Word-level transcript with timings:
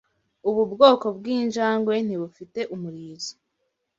Ubu 0.49 0.61
bwoko 0.71 1.05
bwinjangwe 1.17 1.95
ntibufite 2.05 2.59
umurizo. 2.75 3.33